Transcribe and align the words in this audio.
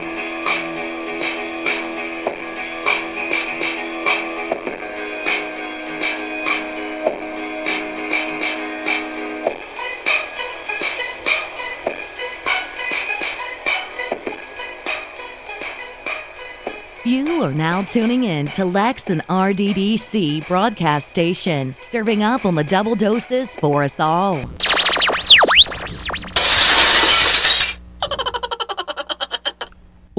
Now 17.69 17.83
tuning 17.83 18.23
in 18.23 18.47
to 18.47 18.65
Lex 18.65 19.11
and 19.11 19.21
RDDC 19.27 20.47
broadcast 20.47 21.07
station, 21.07 21.75
serving 21.79 22.23
up 22.23 22.43
on 22.43 22.55
the 22.55 22.63
double 22.63 22.95
doses 22.95 23.55
for 23.57 23.83
us 23.83 23.99
all. 23.99 24.68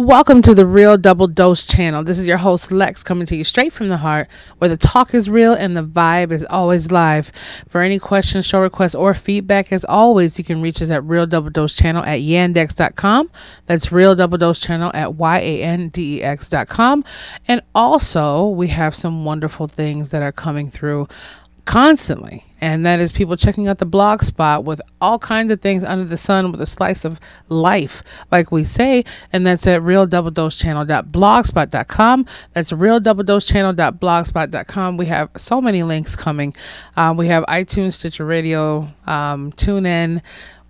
Welcome 0.01 0.41
to 0.43 0.55
the 0.55 0.65
Real 0.65 0.97
Double 0.97 1.27
Dose 1.27 1.67
channel. 1.67 2.03
This 2.03 2.19
is 2.19 2.27
your 2.27 2.39
host 2.39 2.73
Lex 2.73 3.03
coming 3.03 3.27
to 3.27 3.37
you 3.37 3.45
straight 3.45 3.71
from 3.71 3.89
the 3.89 3.99
heart, 3.99 4.31
where 4.57 4.71
the 4.71 4.77
talk 4.79 5.13
is 5.13 5.29
real 5.29 5.53
and 5.53 5.77
the 5.77 5.85
vibe 5.85 6.33
is 6.33 6.43
always 6.47 6.91
live. 6.91 7.31
For 7.69 7.83
any 7.83 7.99
questions, 7.99 8.47
show 8.47 8.63
requests, 8.63 8.95
or 8.95 9.13
feedback, 9.13 9.71
as 9.75 9.85
always, 9.85 10.39
you 10.39 10.45
can 10.45 10.63
reach 10.63 10.81
us 10.81 10.89
at 10.89 11.05
Real 11.05 11.27
Double 11.27 11.51
Dose 11.51 11.77
channel 11.77 12.03
at 12.03 12.21
yandex.com. 12.21 13.31
That's 13.67 13.93
Real 13.93 14.17
Double 14.17 14.39
Dose 14.39 14.59
channel 14.59 14.91
at 14.95 15.17
y-a-n-d-e-x.com. 15.17 17.05
And 17.47 17.61
also, 17.75 18.49
we 18.49 18.69
have 18.69 18.95
some 18.95 19.27
wonderful 19.27 19.67
things 19.67 20.13
that 20.13 20.23
are 20.23 20.33
coming 20.33 20.71
through 20.71 21.09
constantly. 21.71 22.45
And 22.61 22.85
that 22.85 22.99
is 22.99 23.13
people 23.13 23.37
checking 23.37 23.69
out 23.69 23.79
the 23.79 23.87
blog 23.87 24.23
spot 24.23 24.65
with 24.65 24.83
all 25.01 25.21
kinds 25.21 25.53
of 25.53 25.61
things 25.61 25.85
under 25.85 26.05
the 26.05 26.17
sun 26.17 26.51
with 26.51 26.61
a 26.61 26.67
slice 26.67 27.05
of 27.05 27.21
life 27.49 28.03
like 28.33 28.51
we 28.51 28.65
say. 28.65 29.05
And 29.33 29.47
that's 29.47 29.67
at 29.69 29.81
real 29.81 30.05
double 30.05 30.33
dose 30.33 30.59
channel.blogspot.com 30.59 32.27
that's 32.53 32.73
real 32.73 32.99
double 32.99 33.23
dose 33.23 33.47
channel.blogspot.com 33.47 34.97
we 34.97 35.07
have 35.07 35.31
so 35.37 35.61
many 35.61 35.85
links 35.85 36.17
coming. 36.17 36.55
Um, 36.97 37.17
we 37.17 37.29
have 37.29 37.45
itunes 37.45 37.93
stitcher 37.93 38.27
radio 38.27 38.89
um, 39.07 39.53
tune 39.53 39.87
in 39.87 40.21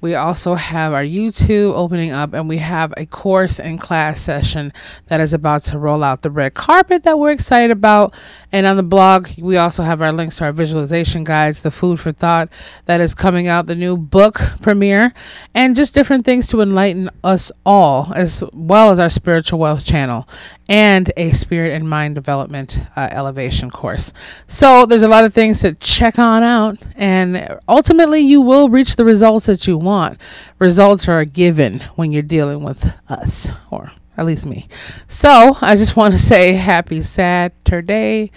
we 0.01 0.15
also 0.15 0.55
have 0.55 0.93
our 0.93 1.03
YouTube 1.03 1.75
opening 1.75 2.11
up, 2.11 2.33
and 2.33 2.49
we 2.49 2.59
have 2.59 2.95
a 2.97 3.07
course 3.07 3.61
and 3.61 3.81
class 3.81 4.21
session 4.21 4.73
that 5.07 5.21
is 5.21 5.35
about 5.35 5.63
to 5.65 5.79
roll 5.79 6.03
out 6.03 6.23
the 6.23 6.31
red 6.31 6.55
carpet 6.55 7.05
that 7.05 7.19
we're 7.19 7.33
excited 7.33 7.71
about. 7.71 8.15
And 8.51 8.67
on 8.67 8.77
the 8.77 8.83
blog, 8.83 9.29
we 9.39 9.57
also 9.57 9.83
have 9.83 10.01
our 10.03 10.13
links 10.13 10.39
to 10.39 10.45
our 10.45 10.53
visualization 10.53 11.25
guides, 11.25 11.63
the 11.63 11.71
food 11.71 12.01
for 12.01 12.13
thought 12.13 12.51
that 12.87 13.01
is 13.01 13.15
coming 13.15 13.47
out, 13.47 13.67
the 13.67 13.77
new 13.77 13.97
book 13.97 14.41
premiere, 14.63 15.13
and 15.55 15.77
just 15.77 15.95
different 15.95 16.25
things 16.25 16.47
to 16.49 16.61
enlighten 16.61 17.11
us 17.23 17.53
all, 17.67 18.13
as 18.15 18.43
well 18.53 18.91
as 18.91 18.99
our 18.99 19.11
spiritual 19.11 19.59
wealth 19.59 19.85
channel 19.85 20.27
and 20.71 21.13
a 21.17 21.33
spirit 21.33 21.73
and 21.73 21.91
mind 21.91 22.15
development 22.15 22.79
uh, 22.95 23.09
elevation 23.11 23.71
course. 23.71 24.13
So 24.47 24.87
there's 24.87 25.03
a 25.03 25.09
lot 25.09 25.25
of 25.25 25.35
things 25.35 25.61
to 25.63 25.75
check 25.75 26.17
on 26.17 26.45
out, 26.45 26.79
and 26.95 27.59
ultimately, 27.69 28.21
you 28.21 28.41
will 28.41 28.69
reach 28.69 28.95
the 28.95 29.05
results 29.05 29.47
that 29.47 29.67
you 29.67 29.77
want. 29.77 30.21
Results 30.61 31.09
are 31.09 31.19
a 31.19 31.27
given 31.27 31.81
when 31.97 32.13
you're 32.13 32.23
dealing 32.23 32.63
with 32.63 32.89
us, 33.09 33.53
or 33.73 33.91
at 34.17 34.25
least 34.25 34.47
me. 34.47 34.69
So 35.09 35.57
I 35.61 35.75
just 35.75 35.97
want 35.97 36.15
to 36.15 36.19
say 36.19 36.53
happy 36.53 37.03
Saturday 37.03 38.31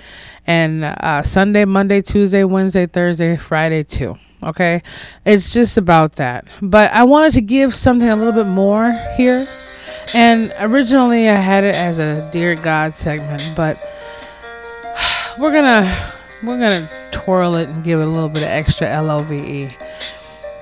and 0.47 0.83
uh, 0.83 1.21
Sunday, 1.21 1.65
Monday, 1.65 2.01
Tuesday, 2.01 2.43
Wednesday, 2.43 2.87
Thursday, 2.87 3.37
Friday 3.37 3.83
too. 3.83 4.15
Okay, 4.43 4.81
it's 5.23 5.53
just 5.53 5.77
about 5.77 6.13
that. 6.15 6.45
But 6.63 6.91
I 6.93 7.03
wanted 7.03 7.33
to 7.33 7.41
give 7.41 7.75
something 7.75 8.09
a 8.09 8.15
little 8.15 8.33
bit 8.33 8.47
more 8.47 8.91
here. 9.15 9.45
And 10.13 10.53
originally 10.59 11.27
I 11.29 11.35
had 11.35 11.63
it 11.63 11.75
as 11.75 11.99
a 11.99 12.29
Dear 12.31 12.55
God 12.55 12.93
segment, 12.93 13.51
but 13.55 13.77
we're 15.39 15.51
gonna 15.51 15.91
we're 16.43 16.59
gonna 16.59 16.87
twirl 17.11 17.55
it 17.55 17.69
and 17.69 17.83
give 17.83 17.99
it 17.99 18.03
a 18.03 18.09
little 18.09 18.29
bit 18.29 18.43
of 18.43 18.49
extra 18.49 18.87
L 18.87 19.09
O 19.09 19.23
V 19.23 19.35
E. 19.35 19.77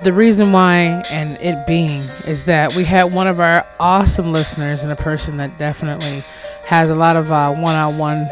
The 0.03 0.13
reason 0.13 0.51
why 0.51 1.03
and 1.11 1.38
it 1.41 1.67
being 1.67 2.00
is 2.25 2.45
that 2.45 2.75
we 2.75 2.85
had 2.85 3.13
one 3.13 3.28
of 3.28 3.40
our 3.40 3.67
awesome 3.79 4.31
listeners 4.31 4.84
and 4.84 4.91
a 4.91 4.95
person 4.95 5.38
that 5.38 5.57
definitely 5.57 6.23
has 6.66 6.90
a 6.90 6.95
lot 6.95 7.16
of 7.16 7.31
uh, 7.31 7.53
one-on-one 7.53 8.28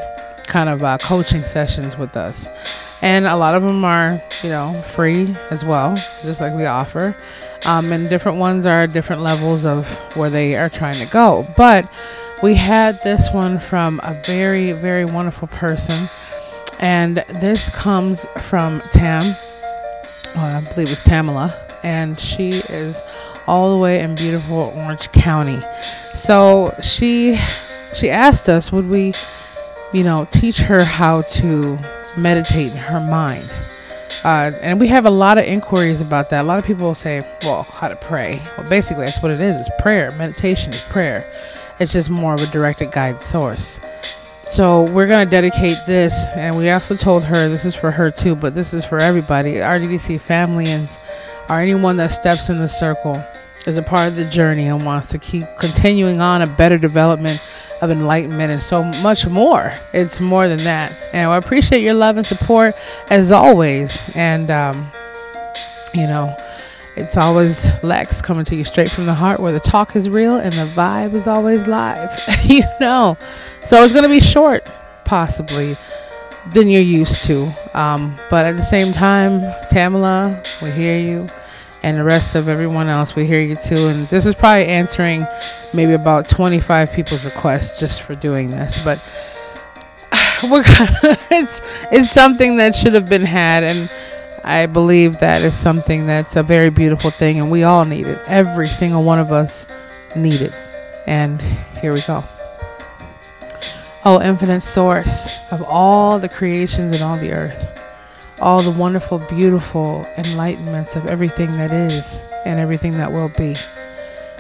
kind 0.45 0.69
of 0.69 0.83
uh, 0.83 0.97
coaching 0.99 1.43
sessions 1.43 1.97
with 1.97 2.17
us. 2.17 2.47
And 3.01 3.27
a 3.27 3.35
lot 3.35 3.55
of 3.55 3.63
them 3.63 3.83
are 3.85 4.19
you 4.41 4.49
know 4.49 4.81
free 4.83 5.35
as 5.51 5.65
well 5.65 5.95
just 6.23 6.39
like 6.39 6.53
we 6.53 6.65
offer 6.65 7.15
um, 7.65 7.91
and 7.91 8.09
different 8.09 8.37
ones 8.37 8.65
are 8.65 8.87
different 8.87 9.21
levels 9.21 9.65
of 9.65 9.87
where 10.15 10.29
they 10.29 10.55
are 10.55 10.69
trying 10.69 10.95
to 10.95 11.11
go 11.11 11.47
but 11.57 11.91
we 12.41 12.55
had 12.55 13.01
this 13.03 13.31
one 13.33 13.59
from 13.59 13.99
a 14.03 14.13
very 14.25 14.71
very 14.71 15.05
wonderful 15.05 15.47
person 15.47 16.07
and 16.79 17.17
this 17.39 17.69
comes 17.69 18.25
from 18.37 18.79
tam 18.91 19.23
well, 20.35 20.57
I 20.57 20.73
believe 20.73 20.91
it's 20.91 21.03
Tamala, 21.03 21.55
and 21.83 22.17
she 22.17 22.49
is 22.49 23.03
all 23.47 23.75
the 23.75 23.81
way 23.81 23.99
in 23.99 24.15
beautiful 24.15 24.73
Orange 24.75 25.11
County. 25.11 25.59
So 26.13 26.75
she 26.81 27.39
she 27.93 28.09
asked 28.09 28.47
us, 28.47 28.71
would 28.71 28.87
we, 28.87 29.13
you 29.91 30.03
know, 30.03 30.27
teach 30.29 30.59
her 30.59 30.83
how 30.83 31.23
to 31.23 31.79
meditate 32.17 32.71
in 32.71 32.77
her 32.77 32.99
mind? 32.99 33.51
Uh, 34.23 34.51
and 34.61 34.79
we 34.79 34.87
have 34.87 35.05
a 35.05 35.09
lot 35.09 35.37
of 35.37 35.45
inquiries 35.45 36.01
about 36.01 36.29
that. 36.29 36.41
A 36.41 36.47
lot 36.47 36.59
of 36.59 36.65
people 36.65 36.93
say, 36.93 37.21
well, 37.43 37.63
how 37.63 37.87
to 37.87 37.95
pray. 37.95 38.41
Well, 38.57 38.67
basically, 38.69 39.05
that's 39.05 39.21
what 39.21 39.31
it 39.31 39.39
is. 39.39 39.55
It's 39.55 39.69
prayer. 39.81 40.11
Meditation 40.11 40.73
is 40.73 40.81
prayer. 40.83 41.31
It's 41.79 41.93
just 41.93 42.09
more 42.09 42.33
of 42.33 42.41
a 42.41 42.47
directed 42.47 42.91
guide 42.91 43.17
source. 43.17 43.79
So 44.45 44.83
we're 44.83 45.07
going 45.07 45.25
to 45.25 45.29
dedicate 45.29 45.77
this, 45.85 46.27
and 46.35 46.57
we 46.57 46.69
also 46.69 46.95
told 46.95 47.23
her 47.23 47.47
this 47.47 47.65
is 47.65 47.75
for 47.75 47.91
her 47.91 48.09
too, 48.09 48.35
but 48.35 48.55
this 48.55 48.73
is 48.73 48.83
for 48.83 48.97
everybody, 48.97 49.53
RDDC 49.55 50.19
family 50.19 50.65
and 50.67 50.89
or 51.47 51.59
anyone 51.59 51.97
that 51.97 52.07
steps 52.07 52.49
in 52.49 52.59
the 52.59 52.67
circle 52.67 53.23
is 53.67 53.77
a 53.77 53.81
part 53.81 54.07
of 54.07 54.15
the 54.15 54.25
journey 54.25 54.67
and 54.67 54.85
wants 54.85 55.09
to 55.09 55.17
keep 55.17 55.45
continuing 55.59 56.21
on 56.21 56.41
a 56.41 56.47
better 56.47 56.77
development 56.77 57.41
of 57.81 57.91
enlightenment 57.91 58.51
and 58.51 58.61
so 58.61 58.83
much 59.01 59.25
more. 59.27 59.73
It's 59.93 60.19
more 60.19 60.47
than 60.47 60.59
that. 60.59 60.93
And 61.13 61.29
I 61.29 61.37
appreciate 61.37 61.81
your 61.81 61.93
love 61.93 62.17
and 62.17 62.25
support 62.25 62.75
as 63.09 63.31
always. 63.31 64.09
And, 64.15 64.51
um, 64.51 64.91
you 65.93 66.07
know, 66.07 66.35
it's 66.95 67.15
always 67.15 67.71
Lex 67.81 68.21
coming 68.21 68.43
to 68.45 68.55
you 68.55 68.65
straight 68.65 68.89
from 68.89 69.05
the 69.05 69.13
heart 69.13 69.39
where 69.39 69.53
the 69.53 69.59
talk 69.59 69.95
is 69.95 70.09
real 70.09 70.37
and 70.37 70.51
the 70.53 70.65
vibe 70.65 71.13
is 71.13 71.27
always 71.27 71.67
live. 71.67 72.11
you 72.43 72.63
know. 72.79 73.17
So 73.63 73.81
it's 73.83 73.93
going 73.93 74.03
to 74.03 74.09
be 74.09 74.19
short, 74.19 74.65
possibly, 75.05 75.75
than 76.53 76.67
you're 76.67 76.81
used 76.81 77.23
to. 77.25 77.51
Um, 77.73 78.17
but 78.29 78.45
at 78.45 78.57
the 78.57 78.63
same 78.63 78.91
time, 78.91 79.41
Tamala, 79.69 80.43
we 80.61 80.71
hear 80.71 80.99
you. 80.99 81.29
And 81.81 81.97
the 81.97 82.03
rest 82.03 82.35
of 82.35 82.49
everyone 82.49 82.89
else, 82.89 83.15
we 83.15 83.25
hear 83.25 83.39
you 83.39 83.55
too. 83.55 83.87
And 83.87 84.07
this 84.07 84.25
is 84.25 84.35
probably 84.35 84.65
answering 84.65 85.25
maybe 85.73 85.93
about 85.93 86.27
25 86.27 86.91
people's 86.91 87.23
requests 87.23 87.79
just 87.79 88.01
for 88.03 88.15
doing 88.15 88.49
this. 88.49 88.83
But 88.83 88.97
it's 91.31 91.61
it's 91.91 92.11
something 92.11 92.57
that 92.57 92.75
should 92.75 92.93
have 92.93 93.09
been 93.09 93.25
had 93.25 93.63
and 93.63 93.89
I 94.43 94.65
believe 94.65 95.19
that 95.19 95.41
is 95.41 95.55
something 95.57 96.05
that's 96.05 96.35
a 96.35 96.43
very 96.43 96.69
beautiful 96.69 97.11
thing, 97.11 97.39
and 97.39 97.51
we 97.51 97.63
all 97.63 97.85
need 97.85 98.07
it. 98.07 98.19
Every 98.27 98.67
single 98.67 99.03
one 99.03 99.19
of 99.19 99.31
us 99.31 99.67
need 100.15 100.41
it. 100.41 100.53
And 101.05 101.41
here 101.81 101.93
we 101.93 102.01
go. 102.01 102.23
Oh, 104.05 104.21
infinite 104.23 104.61
source 104.61 105.39
of 105.51 105.61
all 105.61 106.19
the 106.19 106.29
creations 106.29 106.93
and 106.93 107.01
all 107.01 107.17
the 107.17 107.31
earth, 107.31 107.67
all 108.41 108.61
the 108.61 108.71
wonderful, 108.71 109.19
beautiful 109.19 110.05
enlightenments 110.17 110.95
of 110.95 111.05
everything 111.07 111.51
that 111.51 111.71
is 111.71 112.23
and 112.45 112.59
everything 112.59 112.93
that 112.93 113.11
will 113.11 113.31
be. 113.37 113.55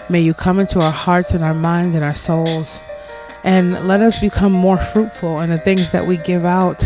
May 0.09 0.21
you 0.21 0.33
come 0.33 0.59
into 0.59 0.79
our 0.79 0.91
hearts 0.91 1.33
and 1.33 1.43
our 1.43 1.53
minds 1.53 1.95
and 1.95 2.03
our 2.03 2.15
souls 2.15 2.81
and 3.43 3.73
let 3.87 4.01
us 4.01 4.19
become 4.19 4.51
more 4.51 4.77
fruitful 4.77 5.39
in 5.41 5.49
the 5.49 5.57
things 5.57 5.91
that 5.91 6.05
we 6.05 6.17
give 6.17 6.45
out 6.45 6.83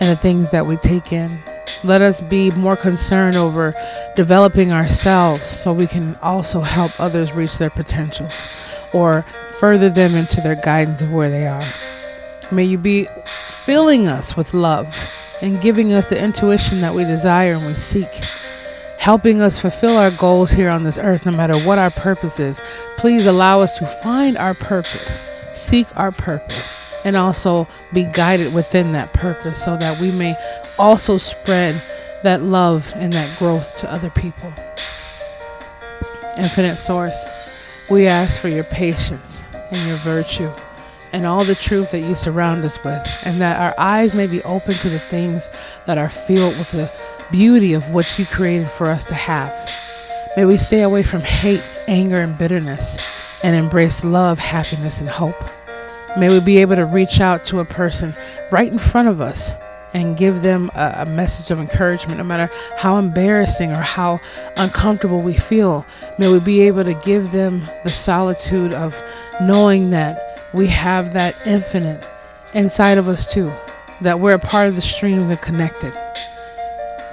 and 0.00 0.10
the 0.10 0.16
things 0.16 0.50
that 0.50 0.66
we 0.66 0.76
take 0.76 1.12
in. 1.12 1.30
Let 1.84 2.02
us 2.02 2.20
be 2.20 2.50
more 2.50 2.76
concerned 2.76 3.36
over 3.36 3.74
developing 4.16 4.72
ourselves 4.72 5.46
so 5.46 5.72
we 5.72 5.86
can 5.86 6.16
also 6.16 6.60
help 6.60 6.98
others 7.00 7.32
reach 7.32 7.58
their 7.58 7.70
potentials 7.70 8.50
or 8.92 9.22
further 9.58 9.90
them 9.90 10.14
into 10.14 10.40
their 10.40 10.56
guidance 10.56 11.02
of 11.02 11.12
where 11.12 11.30
they 11.30 11.46
are. 11.46 11.62
May 12.50 12.64
you 12.64 12.78
be 12.78 13.06
filling 13.24 14.08
us 14.08 14.36
with 14.36 14.54
love 14.54 15.17
and 15.42 15.60
giving 15.60 15.92
us 15.92 16.08
the 16.08 16.22
intuition 16.22 16.80
that 16.80 16.94
we 16.94 17.04
desire 17.04 17.52
and 17.54 17.66
we 17.66 17.72
seek. 17.72 18.08
helping 18.98 19.40
us 19.40 19.58
fulfill 19.60 19.96
our 19.96 20.10
goals 20.10 20.50
here 20.50 20.68
on 20.68 20.82
this 20.82 20.98
earth, 20.98 21.24
no 21.24 21.32
matter 21.32 21.56
what 21.60 21.78
our 21.78 21.90
purpose 21.90 22.40
is. 22.40 22.60
Please 22.96 23.26
allow 23.26 23.60
us 23.60 23.78
to 23.78 23.86
find 23.86 24.36
our 24.36 24.54
purpose, 24.54 25.24
seek 25.52 25.86
our 25.96 26.10
purpose, 26.10 26.76
and 27.04 27.16
also 27.16 27.66
be 27.94 28.04
guided 28.04 28.52
within 28.52 28.92
that 28.92 29.12
purpose 29.12 29.62
so 29.64 29.76
that 29.76 29.98
we 30.00 30.10
may 30.10 30.34
also 30.78 31.16
spread 31.16 31.80
that 32.24 32.42
love 32.42 32.92
and 32.96 33.12
that 33.12 33.38
growth 33.38 33.76
to 33.78 33.90
other 33.90 34.10
people. 34.10 34.52
Infinite 36.36 36.76
Source, 36.76 37.86
we 37.88 38.08
ask 38.08 38.40
for 38.40 38.48
your 38.48 38.64
patience 38.64 39.48
and 39.54 39.88
your 39.88 39.96
virtue 39.98 40.50
and 41.12 41.26
all 41.26 41.44
the 41.44 41.54
truth 41.54 41.90
that 41.90 42.00
you 42.00 42.14
surround 42.14 42.64
us 42.64 42.82
with, 42.84 43.22
and 43.24 43.40
that 43.40 43.60
our 43.60 43.74
eyes 43.78 44.14
may 44.14 44.26
be 44.26 44.42
open 44.42 44.74
to 44.74 44.88
the 44.88 44.98
things 44.98 45.50
that 45.86 45.98
are 45.98 46.08
filled 46.08 46.56
with 46.58 46.70
the 46.72 46.90
beauty 47.30 47.74
of 47.74 47.90
what 47.90 48.18
you 48.18 48.26
created 48.26 48.68
for 48.68 48.86
us 48.86 49.06
to 49.08 49.14
have. 49.14 49.52
May 50.36 50.44
we 50.44 50.56
stay 50.56 50.82
away 50.82 51.02
from 51.02 51.20
hate, 51.20 51.64
anger, 51.86 52.20
and 52.20 52.36
bitterness 52.38 53.42
and 53.42 53.56
embrace 53.56 54.04
love, 54.04 54.38
happiness, 54.38 55.00
and 55.00 55.08
hope. 55.08 55.42
May 56.16 56.28
we 56.28 56.40
be 56.40 56.58
able 56.58 56.76
to 56.76 56.84
reach 56.84 57.20
out 57.20 57.44
to 57.46 57.60
a 57.60 57.64
person 57.64 58.14
right 58.50 58.70
in 58.70 58.78
front 58.78 59.08
of 59.08 59.20
us 59.20 59.56
and 59.94 60.16
give 60.16 60.42
them 60.42 60.70
a, 60.74 60.96
a, 60.98 61.06
message 61.06 61.50
of 61.50 61.58
encouragement, 61.58 62.18
no 62.18 62.24
matter 62.24 62.52
how 62.76 62.98
embarrassing 62.98 63.70
or 63.70 63.80
how 63.80 64.20
uncomfortable 64.56 65.22
we 65.22 65.34
feel. 65.34 65.86
May 66.18 66.30
we 66.30 66.40
be 66.40 66.60
able 66.62 66.84
to 66.84 66.94
give 66.94 67.32
them 67.32 67.62
the 67.84 67.90
solitude 67.90 68.72
of 68.72 69.02
knowing 69.40 69.90
that 69.90 70.27
we 70.52 70.66
have 70.68 71.12
that 71.12 71.36
infinite 71.46 72.02
inside 72.54 72.98
of 72.98 73.08
us 73.08 73.32
too, 73.32 73.52
that 74.00 74.18
we're 74.18 74.34
a 74.34 74.38
part 74.38 74.68
of 74.68 74.74
the 74.74 74.80
streams 74.80 75.30
and 75.30 75.40
connected. 75.40 75.92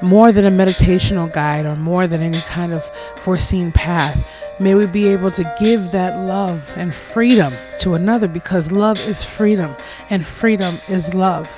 More 0.01 0.31
than 0.31 0.45
a 0.45 0.51
meditational 0.51 1.31
guide 1.31 1.65
or 1.65 1.75
more 1.75 2.07
than 2.07 2.21
any 2.21 2.39
kind 2.41 2.73
of 2.73 2.85
foreseen 3.17 3.71
path, 3.71 4.29
may 4.59 4.75
we 4.75 4.85
be 4.85 5.07
able 5.07 5.31
to 5.31 5.55
give 5.59 5.91
that 5.91 6.17
love 6.17 6.73
and 6.77 6.93
freedom 6.93 7.53
to 7.79 7.93
another 7.95 8.27
because 8.27 8.71
love 8.71 8.97
is 9.07 9.23
freedom 9.23 9.75
and 10.09 10.25
freedom 10.25 10.75
is 10.89 11.13
love. 11.13 11.49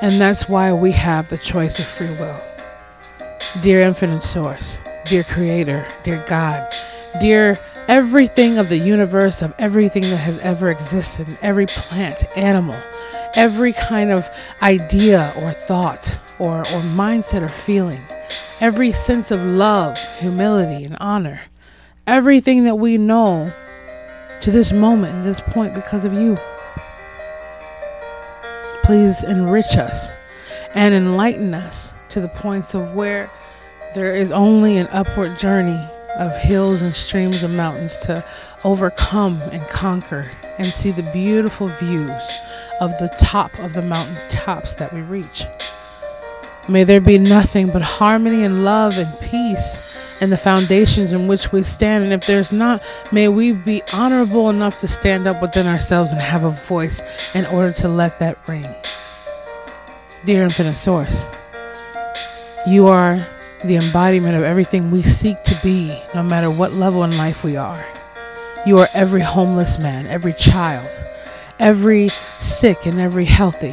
And 0.00 0.20
that's 0.20 0.48
why 0.48 0.72
we 0.72 0.92
have 0.92 1.28
the 1.28 1.38
choice 1.38 1.78
of 1.78 1.84
free 1.84 2.14
will. 2.16 2.40
Dear 3.62 3.80
Infinite 3.80 4.22
Source, 4.22 4.80
dear 5.04 5.24
Creator, 5.24 5.88
dear 6.04 6.24
God, 6.28 6.72
dear 7.20 7.58
everything 7.88 8.58
of 8.58 8.68
the 8.68 8.76
universe, 8.76 9.40
of 9.40 9.54
everything 9.58 10.02
that 10.02 10.18
has 10.18 10.38
ever 10.40 10.70
existed, 10.70 11.26
every 11.40 11.66
plant, 11.66 12.24
animal, 12.36 12.80
every 13.34 13.72
kind 13.72 14.10
of 14.10 14.28
idea 14.62 15.32
or 15.38 15.52
thought 15.52 16.20
or, 16.38 16.58
or 16.58 16.82
mindset 16.94 17.42
or 17.42 17.48
feeling, 17.48 18.00
every 18.60 18.92
sense 18.92 19.30
of 19.30 19.42
love, 19.42 19.98
humility, 20.18 20.84
and 20.84 20.98
honor, 21.00 21.40
everything 22.06 22.64
that 22.64 22.76
we 22.76 22.98
know 22.98 23.52
to 24.40 24.50
this 24.50 24.70
moment 24.70 25.14
and 25.14 25.24
this 25.24 25.40
point 25.40 25.74
because 25.74 26.04
of 26.04 26.12
you. 26.12 26.36
Please 28.84 29.22
enrich 29.24 29.76
us 29.76 30.12
and 30.74 30.94
enlighten 30.94 31.54
us 31.54 31.94
to 32.10 32.20
the 32.20 32.28
points 32.28 32.74
of 32.74 32.94
where 32.94 33.30
there 33.94 34.14
is 34.14 34.30
only 34.30 34.76
an 34.76 34.86
upward 34.88 35.38
journey 35.38 35.88
of 36.18 36.36
hills 36.36 36.82
and 36.82 36.92
streams 36.92 37.42
and 37.42 37.56
mountains 37.56 37.96
to 37.98 38.24
overcome 38.64 39.40
and 39.52 39.66
conquer 39.68 40.24
and 40.58 40.66
see 40.66 40.90
the 40.90 41.02
beautiful 41.12 41.68
views 41.68 42.40
of 42.80 42.90
the 42.98 43.08
top 43.18 43.56
of 43.60 43.72
the 43.72 43.82
mountain 43.82 44.16
tops 44.28 44.74
that 44.74 44.92
we 44.92 45.00
reach. 45.00 45.44
May 46.68 46.84
there 46.84 47.00
be 47.00 47.18
nothing 47.18 47.70
but 47.70 47.80
harmony 47.80 48.44
and 48.44 48.64
love 48.64 48.98
and 48.98 49.18
peace 49.20 50.20
in 50.20 50.30
the 50.30 50.36
foundations 50.36 51.12
in 51.12 51.28
which 51.28 51.52
we 51.52 51.62
stand. 51.62 52.04
And 52.04 52.12
if 52.12 52.26
there's 52.26 52.52
not, 52.52 52.82
may 53.12 53.28
we 53.28 53.54
be 53.54 53.82
honorable 53.94 54.50
enough 54.50 54.80
to 54.80 54.88
stand 54.88 55.26
up 55.26 55.40
within 55.40 55.66
ourselves 55.66 56.12
and 56.12 56.20
have 56.20 56.44
a 56.44 56.50
voice 56.50 57.02
in 57.34 57.46
order 57.46 57.72
to 57.74 57.88
let 57.88 58.18
that 58.18 58.46
ring. 58.48 58.66
Dear 60.24 60.42
Infinite 60.42 60.76
Source, 60.76 61.28
you 62.66 62.88
are 62.88 63.24
the 63.64 63.76
embodiment 63.76 64.36
of 64.36 64.44
everything 64.44 64.90
we 64.90 65.02
seek 65.02 65.42
to 65.44 65.58
be, 65.62 66.00
no 66.14 66.22
matter 66.22 66.50
what 66.50 66.72
level 66.72 67.04
in 67.04 67.16
life 67.16 67.42
we 67.42 67.56
are. 67.56 67.84
You 68.66 68.78
are 68.78 68.88
every 68.94 69.20
homeless 69.20 69.78
man, 69.78 70.06
every 70.06 70.32
child, 70.32 70.88
every 71.58 72.08
sick, 72.08 72.86
and 72.86 73.00
every 73.00 73.24
healthy. 73.24 73.72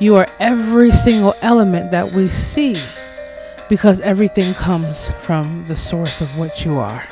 You 0.00 0.16
are 0.16 0.28
every 0.38 0.92
single 0.92 1.34
element 1.42 1.90
that 1.90 2.12
we 2.12 2.28
see 2.28 2.76
because 3.68 4.00
everything 4.00 4.54
comes 4.54 5.10
from 5.18 5.64
the 5.64 5.76
source 5.76 6.20
of 6.20 6.38
what 6.38 6.64
you 6.64 6.78
are. 6.78 7.04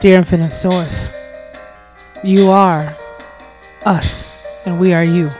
Dear 0.00 0.18
Infinite 0.18 0.52
Source, 0.52 1.10
you 2.22 2.50
are 2.50 2.94
us 3.84 4.30
and 4.64 4.78
we 4.78 4.92
are 4.92 5.04
you. 5.04 5.30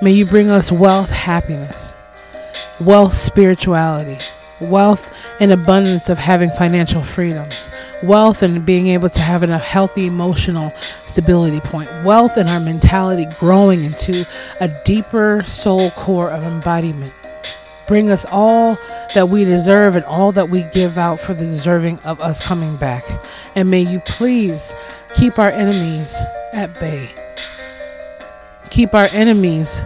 May 0.00 0.12
you 0.12 0.26
bring 0.26 0.48
us 0.48 0.72
wealth, 0.72 1.10
happiness, 1.10 1.94
wealth, 2.80 3.14
spirituality, 3.14 4.18
wealth 4.60 5.26
and 5.40 5.52
abundance 5.52 6.08
of 6.08 6.18
having 6.18 6.50
financial 6.50 7.02
freedoms, 7.02 7.70
wealth 8.02 8.42
and 8.42 8.64
being 8.64 8.88
able 8.88 9.08
to 9.08 9.20
have 9.20 9.42
a 9.42 9.58
healthy 9.58 10.06
emotional 10.06 10.72
stability 11.06 11.60
point, 11.60 11.88
wealth 12.04 12.36
and 12.36 12.48
our 12.48 12.60
mentality 12.60 13.26
growing 13.38 13.84
into 13.84 14.26
a 14.60 14.68
deeper 14.84 15.42
soul 15.42 15.90
core 15.92 16.30
of 16.30 16.42
embodiment. 16.44 17.14
Bring 17.86 18.10
us 18.10 18.26
all 18.30 18.76
that 19.14 19.30
we 19.30 19.44
deserve 19.44 19.96
and 19.96 20.04
all 20.04 20.30
that 20.32 20.50
we 20.50 20.64
give 20.64 20.98
out 20.98 21.20
for 21.20 21.32
the 21.32 21.46
deserving 21.46 21.98
of 22.00 22.20
us 22.20 22.46
coming 22.46 22.76
back. 22.76 23.02
And 23.54 23.70
may 23.70 23.80
you 23.80 24.00
please 24.00 24.74
keep 25.14 25.38
our 25.38 25.48
enemies 25.48 26.14
at 26.52 26.78
bay. 26.78 27.08
Keep 28.70 28.92
our 28.92 29.08
enemies 29.12 29.82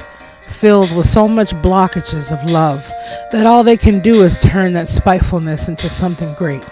filled 0.52 0.94
with 0.96 1.08
so 1.08 1.26
much 1.26 1.52
blockages 1.54 2.32
of 2.32 2.50
love 2.50 2.86
that 3.32 3.46
all 3.46 3.64
they 3.64 3.76
can 3.76 4.00
do 4.00 4.22
is 4.22 4.40
turn 4.40 4.72
that 4.74 4.88
spitefulness 4.88 5.68
into 5.68 5.88
something 5.88 6.32
great. 6.34 6.62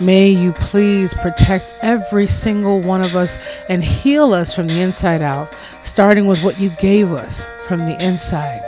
May 0.00 0.30
you 0.30 0.52
please 0.54 1.12
protect 1.12 1.72
every 1.82 2.26
single 2.26 2.80
one 2.80 3.02
of 3.02 3.14
us 3.14 3.38
and 3.68 3.84
heal 3.84 4.32
us 4.32 4.54
from 4.54 4.66
the 4.66 4.80
inside 4.80 5.20
out, 5.20 5.54
starting 5.82 6.26
with 6.26 6.42
what 6.42 6.58
you 6.58 6.70
gave 6.70 7.12
us 7.12 7.46
from 7.60 7.80
the 7.80 8.02
inside. 8.02 8.62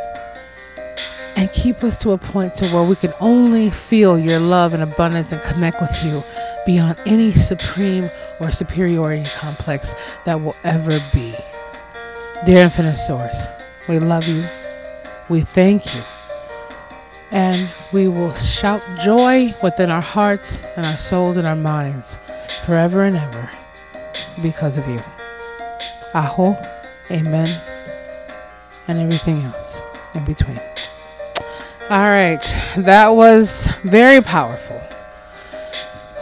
And 1.35 1.51
keep 1.51 1.83
us 1.83 1.99
to 2.03 2.11
a 2.11 2.19
point 2.19 2.55
to 2.57 2.67
where 2.69 2.85
we 2.85 2.97
can 2.97 3.15
only 3.19 3.71
feel 3.71 4.19
your 4.19 4.39
love 4.39 4.75
and 4.75 4.83
abundance 4.83 5.33
and 5.33 5.41
connect 5.43 5.81
with 5.81 6.05
you 6.05 6.23
beyond 6.67 7.01
any 7.07 7.33
supreme 7.33 8.11
or 8.39 8.53
superiority 8.53 9.25
complex 9.35 9.95
that 10.27 10.39
will 10.39 10.57
ever 10.65 10.99
be. 11.15 11.35
Dear 12.45 12.65
Infinite 12.65 12.99
Source, 12.99 13.49
we 13.89 13.99
love 13.99 14.27
you. 14.29 14.45
We 15.29 15.41
thank 15.41 15.95
you. 15.95 16.03
And 17.31 17.71
we 17.93 18.09
will 18.09 18.33
shout 18.35 18.83
joy 19.03 19.55
within 19.63 19.91
our 19.91 20.03
hearts 20.03 20.63
and 20.77 20.85
our 20.85 20.99
souls 20.99 21.37
and 21.37 21.47
our 21.47 21.57
minds 21.57 22.17
forever 22.67 23.05
and 23.05 23.17
ever 23.17 23.51
because 24.43 24.77
of 24.77 24.87
you. 24.87 25.01
Aho, 26.15 26.55
amen, 27.11 27.49
and 28.87 28.99
everything 28.99 29.41
else 29.43 29.81
in 30.15 30.25
between. 30.25 30.61
All 31.89 32.03
right, 32.03 32.43
that 32.77 33.09
was 33.09 33.67
very 33.83 34.21
powerful. 34.21 34.81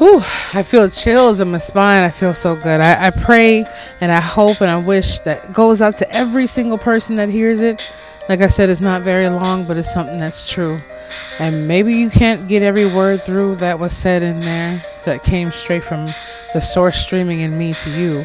Whew, 0.00 0.22
I 0.54 0.62
feel 0.62 0.88
chills 0.88 1.42
in 1.42 1.50
my 1.50 1.58
spine. 1.58 2.04
I 2.04 2.08
feel 2.08 2.32
so 2.32 2.56
good. 2.56 2.80
I, 2.80 3.08
I 3.08 3.10
pray 3.10 3.66
and 4.00 4.10
I 4.10 4.18
hope 4.18 4.62
and 4.62 4.70
I 4.70 4.78
wish 4.78 5.18
that 5.20 5.52
goes 5.52 5.82
out 5.82 5.98
to 5.98 6.10
every 6.10 6.46
single 6.46 6.78
person 6.78 7.16
that 7.16 7.28
hears 7.28 7.60
it. 7.60 7.92
Like 8.26 8.40
I 8.40 8.46
said, 8.46 8.70
it's 8.70 8.80
not 8.80 9.02
very 9.02 9.28
long, 9.28 9.64
but 9.64 9.76
it's 9.76 9.92
something 9.92 10.16
that's 10.16 10.50
true. 10.50 10.80
And 11.38 11.68
maybe 11.68 11.92
you 11.92 12.08
can't 12.08 12.48
get 12.48 12.62
every 12.62 12.86
word 12.86 13.20
through 13.20 13.56
that 13.56 13.78
was 13.78 13.94
said 13.94 14.22
in 14.22 14.40
there 14.40 14.82
that 15.04 15.22
came 15.22 15.52
straight 15.52 15.84
from 15.84 16.06
the 16.54 16.60
source 16.60 16.96
streaming 16.96 17.40
in 17.40 17.58
me 17.58 17.74
to 17.74 17.90
you. 17.90 18.24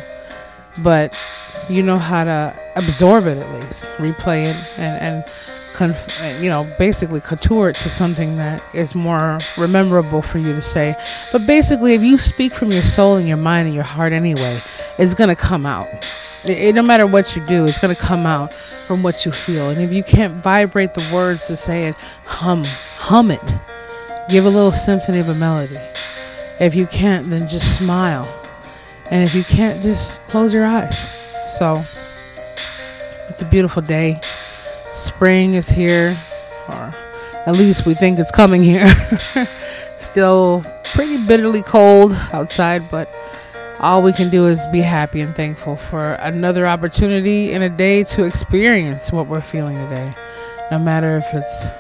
But 0.82 1.22
you 1.67 1.84
know 1.84 1.98
how 1.98 2.24
to 2.24 2.58
absorb 2.77 3.27
it 3.27 3.38
at 3.38 3.51
least, 3.53 3.91
replay 3.98 4.46
it, 4.46 4.79
and, 4.79 5.01
and 5.01 5.25
conf- 5.75 6.41
you 6.41 6.50
know, 6.50 6.67
basically 6.79 7.20
couture 7.20 7.70
it 7.70 7.75
to 7.75 7.89
something 7.89 8.38
that 8.38 8.63
is 8.74 8.96
more 8.96 9.38
rememberable 9.58 10.22
for 10.22 10.38
you 10.38 10.53
to 10.53 10.62
say. 10.62 10.96
But 11.32 11.46
basically, 11.46 11.94
if 11.94 12.01
you 12.01 12.17
speak 12.17 12.53
from 12.53 12.72
your 12.72 12.84
soul 12.84 13.17
and 13.17 13.27
your 13.27 13.38
mind 13.38 13.67
and 13.67 13.75
your 13.75 13.84
heart 13.84 14.13
anyway, 14.13 14.60
it's 14.98 15.13
going 15.13 15.29
to 15.29 15.36
come 15.36 15.65
out. 15.65 15.88
It, 16.46 16.58
it, 16.58 16.75
no 16.75 16.82
matter 16.82 17.05
what 17.05 17.36
you 17.36 17.46
do, 17.46 17.65
it's 17.65 17.79
going 17.79 17.94
to 17.94 18.01
come 18.01 18.25
out 18.25 18.53
from 18.53 19.03
what 19.03 19.25
you 19.25 19.32
feel. 19.32 19.70
And 19.70 19.82
if 19.82 19.91
you 19.91 20.03
can't 20.03 20.41
vibrate 20.44 20.94
the 20.94 21.08
words 21.13 21.48
to 21.48 21.55
say 21.55 21.88
it, 21.88 21.96
hum, 22.24 22.63
hum 22.98 23.32
it. 23.32 23.55
Give 24.29 24.46
a 24.46 24.50
little 24.50 24.72
symphony 24.72 25.20
of 25.20 25.29
a 25.29 25.36
melody. 25.36 25.77
If 26.60 26.74
you 26.74 26.88
can't, 26.88 27.27
then 27.27 27.48
just 27.48 27.75
smile. 27.77 28.27
And 29.12 29.24
if 29.24 29.36
you 29.36 29.44
can't, 29.44 29.84
just 29.84 30.22
close 30.27 30.53
your 30.53 30.65
eyes. 30.65 31.10
So, 31.48 31.75
it's 33.29 33.41
a 33.41 33.46
beautiful 33.46 33.82
day 33.82 34.22
spring 34.96 35.54
is 35.54 35.70
here, 35.70 36.16
or 36.70 36.96
at 37.46 37.54
least 37.54 37.86
we 37.86 37.94
think 37.94 38.18
it's 38.18 38.32
coming 38.32 38.64
here. 38.64 38.90
Still 39.98 40.64
pretty 40.84 41.18
bitterly 41.25 41.62
cold 41.62 42.14
outside, 42.34 42.90
but 42.90 43.10
all 43.80 44.02
we 44.02 44.14
can 44.14 44.30
do 44.30 44.48
is 44.48 44.66
be 44.68 44.82
happy 44.82 45.22
and 45.22 45.36
thankful 45.36 45.75
for 45.75 46.14
another 46.14 46.66
opportunity 46.66 47.52
in 47.52 47.62
a 47.62 47.70
day 47.70 48.04
to 48.06 48.24
experience 48.24 49.12
what 49.12 49.28
we're 49.28 49.42
feeling 49.42 49.78
today, 49.78 50.16
no 50.72 50.80
matter 50.80 51.18
if 51.18 51.25
it's 51.34 51.72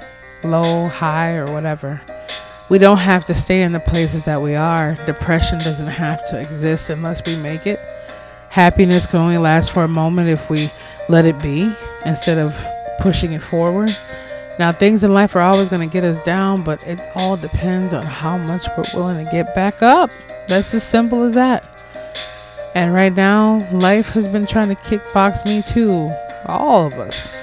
low, 0.43 0.87
high, 0.89 1.35
or 1.35 1.51
whatever. 1.51 2.01
We 2.69 2.79
don't 2.79 2.97
have 2.97 3.25
to 3.25 3.33
stay 3.33 3.61
in 3.61 3.71
the 3.71 3.79
places 3.79 4.23
that 4.23 4.41
we 4.41 4.55
are. 4.55 4.95
Depression 5.05 5.59
doesn't 5.59 5.87
have 5.87 6.27
to 6.29 6.39
exist 6.39 6.89
unless 6.89 7.25
we 7.25 7.37
make 7.37 7.65
it. 7.65 7.79
Happiness 8.49 9.05
can 9.05 9.19
only 9.19 9.37
last 9.37 9.71
for 9.71 9.83
a 9.83 9.87
moment 9.87 10.29
if 10.29 10.49
we 10.49 10.69
let 11.07 11.25
it 11.25 11.41
be 11.41 11.71
instead 12.05 12.37
of 12.37 12.55
pushing 12.99 13.33
it 13.33 13.41
forward. 13.41 13.91
Now, 14.57 14.71
things 14.71 15.03
in 15.03 15.13
life 15.13 15.35
are 15.35 15.41
always 15.41 15.67
going 15.67 15.87
to 15.87 15.91
get 15.91 16.03
us 16.03 16.19
down, 16.19 16.63
but 16.63 16.85
it 16.87 17.01
all 17.15 17.35
depends 17.35 17.93
on 17.93 18.05
how 18.05 18.37
much 18.37 18.67
we're 18.77 18.85
willing 18.93 19.25
to 19.25 19.29
get 19.31 19.53
back 19.53 19.81
up. 19.81 20.09
That's 20.47 20.73
as 20.73 20.83
simple 20.83 21.23
as 21.23 21.33
that. 21.33 21.63
And 22.73 22.93
right 22.93 23.13
now, 23.13 23.67
life 23.71 24.11
has 24.11 24.27
been 24.27 24.45
trying 24.45 24.69
to 24.69 24.75
kickbox 24.75 25.45
me 25.45 25.61
too. 25.61 26.11
All 26.45 26.87
of 26.87 26.93
us. 26.93 27.33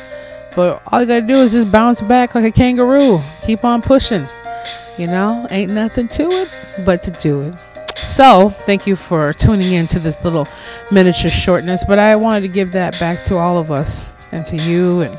But 0.54 0.82
all 0.86 1.00
you 1.00 1.06
gotta 1.06 1.26
do 1.26 1.34
is 1.34 1.52
just 1.52 1.72
bounce 1.72 2.02
back 2.02 2.34
like 2.34 2.44
a 2.44 2.50
kangaroo. 2.50 3.20
Keep 3.42 3.64
on 3.64 3.82
pushing. 3.82 4.26
You 4.98 5.06
know, 5.06 5.46
ain't 5.50 5.72
nothing 5.72 6.08
to 6.08 6.24
it 6.24 6.50
but 6.84 7.02
to 7.04 7.10
do 7.12 7.42
it. 7.42 7.58
So, 7.96 8.50
thank 8.50 8.86
you 8.86 8.94
for 8.94 9.32
tuning 9.32 9.72
in 9.72 9.86
to 9.88 9.98
this 9.98 10.22
little 10.22 10.46
miniature 10.90 11.30
shortness. 11.30 11.84
But 11.84 11.98
I 11.98 12.16
wanted 12.16 12.42
to 12.42 12.48
give 12.48 12.72
that 12.72 12.98
back 13.00 13.22
to 13.24 13.36
all 13.36 13.58
of 13.58 13.70
us 13.70 14.12
and 14.32 14.44
to 14.46 14.56
you. 14.56 15.00
And 15.00 15.18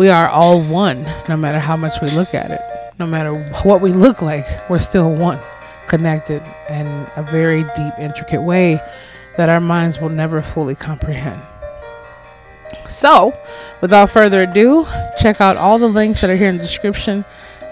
we 0.00 0.08
are 0.08 0.30
all 0.30 0.62
one, 0.62 1.02
no 1.28 1.36
matter 1.36 1.58
how 1.58 1.76
much 1.76 2.00
we 2.00 2.08
look 2.12 2.34
at 2.34 2.50
it. 2.50 2.62
No 2.98 3.06
matter 3.06 3.34
what 3.64 3.82
we 3.82 3.92
look 3.92 4.22
like, 4.22 4.46
we're 4.70 4.78
still 4.78 5.12
one, 5.12 5.38
connected 5.88 6.42
in 6.70 6.86
a 7.16 7.28
very 7.30 7.64
deep, 7.76 7.92
intricate 7.98 8.40
way 8.40 8.80
that 9.36 9.50
our 9.50 9.60
minds 9.60 10.00
will 10.00 10.08
never 10.08 10.40
fully 10.40 10.74
comprehend. 10.74 11.42
So, 12.88 13.38
without 13.82 14.08
further 14.08 14.44
ado, 14.44 14.86
check 15.18 15.38
out 15.38 15.58
all 15.58 15.78
the 15.78 15.88
links 15.88 16.22
that 16.22 16.30
are 16.30 16.36
here 16.36 16.48
in 16.48 16.56
the 16.56 16.62
description 16.62 17.26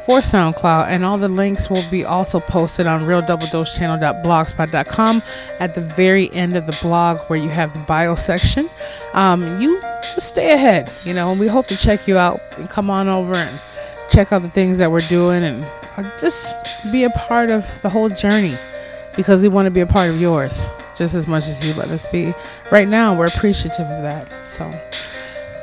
for 0.09 0.21
SoundCloud, 0.21 0.87
and 0.87 1.05
all 1.05 1.19
the 1.19 1.29
links 1.29 1.69
will 1.69 1.85
be 1.91 2.03
also 2.03 2.41
posted 2.41 2.87
on 2.87 3.03
realdoubledosechannel.blogspot.com 3.03 5.23
at 5.61 5.75
the 5.75 5.83
very 5.83 6.33
end 6.33 6.57
of 6.57 6.65
the 6.65 6.75
blog 6.81 7.19
where 7.27 7.39
you 7.39 7.51
have 7.51 7.75
the 7.75 7.79
bio 7.81 8.15
section. 8.15 8.71
Um, 9.13 9.61
you 9.61 9.79
just 10.01 10.29
stay 10.29 10.55
ahead, 10.55 10.91
you 11.05 11.13
know, 11.13 11.31
and 11.31 11.39
we 11.39 11.47
hope 11.47 11.67
to 11.67 11.77
check 11.77 12.09
you 12.09 12.17
out 12.17 12.41
and 12.57 12.71
come 12.71 12.89
on 12.89 13.07
over 13.07 13.37
and 13.37 13.61
check 14.09 14.33
out 14.33 14.41
the 14.41 14.49
things 14.49 14.79
that 14.79 14.91
we're 14.91 15.01
doing 15.01 15.45
and 15.45 15.63
uh, 15.99 16.05
just 16.17 16.55
be 16.91 17.05
a 17.05 17.11
part 17.11 17.51
of 17.51 17.67
the 17.83 17.91
whole 17.91 18.09
journey 18.09 18.57
because 19.15 19.43
we 19.43 19.49
want 19.49 19.67
to 19.67 19.71
be 19.71 19.81
a 19.81 19.87
part 19.87 20.09
of 20.09 20.19
yours 20.19 20.71
just 20.97 21.15
as 21.15 21.29
much 21.29 21.47
as 21.49 21.69
you 21.69 21.75
let 21.75 21.91
us 21.91 22.07
be. 22.07 22.33
Right 22.73 22.89
now, 22.89 23.15
we're 23.15 23.27
appreciative 23.27 23.87
of 23.87 24.03
that. 24.05 24.43
So, 24.43 24.71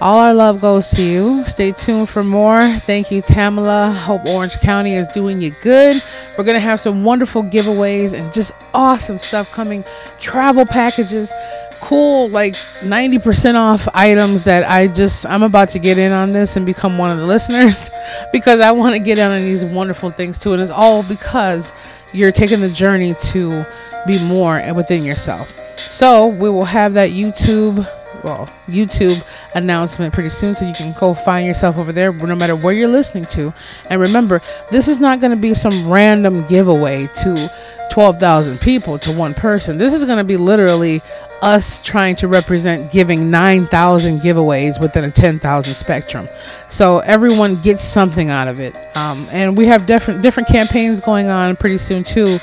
all 0.02 0.20
our 0.20 0.34
love 0.34 0.62
goes 0.62 0.90
to 0.90 1.02
you. 1.02 1.44
Stay 1.46 1.72
tuned 1.72 2.10
for 2.10 2.24
more. 2.24 2.62
Thank 2.80 3.12
you, 3.12 3.22
Tamala. 3.22 3.92
Hope 3.92 4.28
Orange 4.28 4.60
County 4.60 4.94
is 4.96 5.08
doing 5.08 5.42
you 5.42 5.52
good. 5.62 6.02
We're 6.38 6.44
going 6.44 6.56
to 6.56 6.60
have 6.62 6.80
some 6.80 7.04
wonderful 7.04 7.44
giveaways 7.44 8.14
and 8.14 8.34
just 8.34 8.52
awesome 8.74 9.18
stuff 9.18 9.52
coming. 9.54 9.86
Travel 10.20 10.66
packages, 10.66 11.34
cool, 11.82 12.28
like 12.30 12.56
90% 12.56 13.56
off 13.56 13.88
items 13.94 14.44
that 14.44 14.70
I 14.70 14.88
just, 14.88 15.25
I'm 15.28 15.44
about 15.44 15.70
to 15.70 15.80
get 15.80 15.98
in 15.98 16.12
on 16.12 16.34
this 16.34 16.58
and 16.58 16.66
become 16.66 16.98
one 16.98 17.12
of 17.12 17.18
the 17.18 17.25
listeners 17.25 17.90
because 18.34 18.60
I 18.60 18.72
want 18.72 18.96
to 18.96 19.00
get 19.00 19.18
in 19.18 19.32
on 19.32 19.42
these 19.42 19.64
wonderful 19.64 20.10
things 20.10 20.38
too. 20.40 20.54
And 20.54 20.62
it's 20.62 20.72
all 20.72 21.04
because 21.04 21.74
you're 22.14 22.34
taking 22.34 22.60
the 22.60 22.70
journey 22.70 23.14
to 23.14 23.66
be 24.06 24.22
more 24.25 24.58
and 24.58 24.75
within 24.75 25.04
yourself. 25.04 25.52
So 25.80 26.28
we 26.28 26.50
will 26.50 26.66
have 26.66 26.94
that 26.94 27.12
YouTube 27.12 27.88
well, 28.25 28.50
YouTube 28.67 29.24
announcement 29.53 30.12
pretty 30.12 30.29
soon, 30.29 30.55
so 30.55 30.65
you 30.65 30.74
can 30.74 30.94
go 31.00 31.13
find 31.13 31.46
yourself 31.46 31.77
over 31.77 31.94
there, 31.94 32.12
no 32.12 32.36
matter 32.36 32.55
where 32.55 32.74
you're 32.74 32.88
listening 32.88 33.25
to. 33.27 33.53
And 33.91 34.01
remember, 34.01 34.41
this 34.72 34.88
is 34.88 35.00
not 35.00 35.22
going 35.22 35.34
to 35.34 35.39
be 35.39 35.53
some 35.53 35.88
random 35.89 36.44
giveaway 36.48 37.08
to 37.22 37.51
12,000 37.91 38.60
people 38.60 38.98
to 38.98 39.12
one 39.12 39.36
person. 39.36 39.77
This 39.77 39.94
is 39.94 40.05
going 40.05 40.17
to 40.17 40.24
be 40.24 40.38
literally 40.38 41.01
us 41.44 41.84
trying 41.84 42.15
to 42.15 42.27
represent 42.27 42.91
giving 42.91 43.29
9,000 43.29 44.22
giveaways 44.22 44.82
within 44.82 45.03
a 45.03 45.12
10,000 45.12 45.75
spectrum. 45.75 46.27
So 46.67 47.00
everyone 47.00 47.62
gets 47.62 47.82
something 47.84 48.32
out 48.32 48.48
of 48.48 48.60
it. 48.60 48.75
Um, 48.98 49.27
and 49.32 49.55
we 49.55 49.67
have 49.67 49.86
different 49.86 50.24
different 50.24 50.50
campaigns 50.50 51.00
going 51.00 51.27
on 51.27 51.55
pretty 51.55 51.77
soon 51.77 52.03
too 52.03 52.39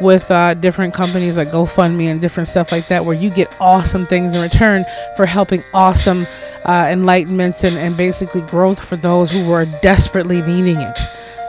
with 0.00 0.30
uh, 0.30 0.54
different 0.54 0.94
companies 0.94 1.36
like 1.36 1.48
GoFundMe 1.48 2.06
and 2.06 2.20
different 2.20 2.48
stuff 2.48 2.72
like 2.72 2.88
that, 2.88 3.04
where 3.04 3.16
you 3.16 3.30
get 3.30 3.54
awesome 3.60 4.06
things 4.06 4.34
in 4.34 4.42
return 4.42 4.84
for 5.16 5.26
helping 5.26 5.60
awesome 5.72 6.26
uh, 6.64 6.84
enlightenments 6.84 7.64
and, 7.64 7.76
and 7.76 7.96
basically 7.96 8.42
growth 8.42 8.86
for 8.86 8.96
those 8.96 9.30
who 9.32 9.48
were 9.48 9.66
desperately 9.82 10.42
needing 10.42 10.78
it. 10.80 10.98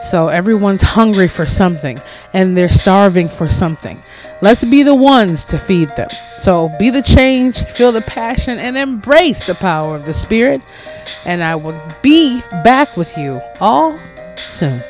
So 0.00 0.28
everyone's 0.28 0.82
hungry 0.82 1.26
for 1.26 1.44
something 1.44 2.00
and 2.32 2.56
they're 2.56 2.68
starving 2.68 3.28
for 3.28 3.48
something. 3.48 4.00
Let's 4.40 4.64
be 4.64 4.84
the 4.84 4.94
ones 4.94 5.44
to 5.46 5.58
feed 5.58 5.88
them. 5.90 6.10
So 6.38 6.70
be 6.78 6.90
the 6.90 7.02
change, 7.02 7.64
feel 7.64 7.90
the 7.90 8.02
passion, 8.02 8.58
and 8.60 8.78
embrace 8.78 9.46
the 9.46 9.56
power 9.56 9.96
of 9.96 10.06
the 10.06 10.14
Spirit. 10.14 10.62
And 11.26 11.42
I 11.42 11.56
will 11.56 11.80
be 12.00 12.40
back 12.62 12.96
with 12.96 13.18
you 13.18 13.40
all 13.60 13.98
soon. 14.36 14.80